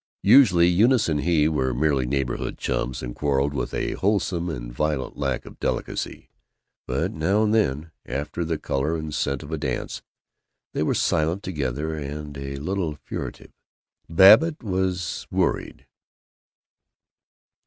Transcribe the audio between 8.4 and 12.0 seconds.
the color and scent of a dance, they were silent together